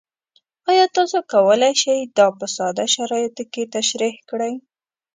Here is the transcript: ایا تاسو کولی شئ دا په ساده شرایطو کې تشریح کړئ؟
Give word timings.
ایا 0.69 0.85
تاسو 0.95 1.17
کولی 1.31 1.71
شئ 1.81 1.99
دا 2.17 2.27
په 2.39 2.45
ساده 2.55 2.85
شرایطو 2.93 3.43
کې 3.53 3.63
تشریح 3.75 4.15
کړئ؟ 4.29 4.53